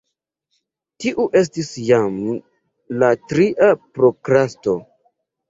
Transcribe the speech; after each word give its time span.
Tiu 1.03 1.25
estis 1.41 1.69
jam 1.89 2.15
la 3.03 3.11
tria 3.27 3.71
prokrasto. 4.01 4.77